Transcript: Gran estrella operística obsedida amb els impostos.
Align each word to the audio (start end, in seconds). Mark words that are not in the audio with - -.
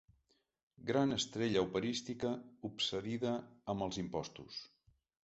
Gran 0.85 1.11
estrella 1.17 1.63
operística 1.67 2.31
obsedida 2.71 3.35
amb 3.75 3.87
els 3.89 4.01
impostos. 4.05 4.59